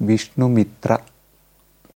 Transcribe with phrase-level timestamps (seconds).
[0.00, 0.96] Vishnumitra